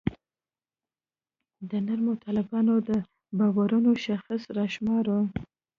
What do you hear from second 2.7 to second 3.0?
د